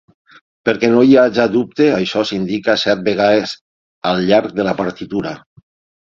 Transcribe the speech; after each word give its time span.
Perquè 0.67 0.87
no 0.91 1.01
hi 1.07 1.11
hagi 1.23 1.43
dubte 1.55 1.89
això 1.97 2.23
s'indica 2.29 2.75
set 2.83 3.03
vegades 3.09 3.53
al 4.13 4.23
llarg 4.31 4.55
de 4.61 4.65
la 4.69 4.73
partitura. 4.81 5.35